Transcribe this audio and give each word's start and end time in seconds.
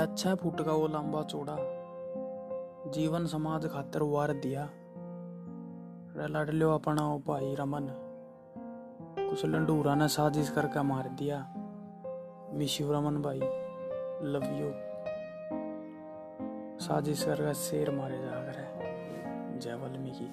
अच्छा 0.00 0.34
फुट 0.34 0.60
का 0.60 0.72
वो 0.72 0.86
लंबा 0.86 1.22
चौड़ा। 1.22 1.56
जीवन 2.90 3.26
समाज 3.26 3.66
खातर 3.66 4.02
वार 4.02 4.32
दिया। 4.32 4.70
लड़ 6.26 6.50
लो 6.50 6.70
अपना 6.74 7.06
ओ 7.12 7.18
भाई 7.18 7.54
रमन। 7.54 7.88
कुछ 9.18 9.44
लंडूरा 9.44 9.94
ने 9.94 10.08
साजिश 10.08 10.50
करके 10.50 10.82
मार 10.82 11.08
दिया। 11.08 11.54
विशु 12.52 12.92
रमन 12.92 13.22
भाई 13.22 13.40
लव 14.22 14.44
यू 14.44 14.72
साजिश 16.80 17.24
करके 17.24 17.54
शेर 17.54 17.90
मारे 17.90 18.18
जा 18.18 18.30
रहे 18.30 19.58
जय 19.58 19.74
वाल्मीकि 19.74 20.28